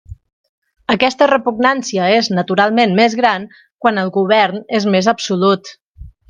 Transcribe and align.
Aquesta 0.93 1.27
repugnància 1.31 2.07
és 2.13 2.29
naturalment 2.37 2.95
més 3.01 3.17
gran 3.23 3.45
quan 3.85 4.01
el 4.05 4.11
govern 4.17 4.65
és 4.81 4.89
més 4.97 5.13
absolut. 5.15 5.73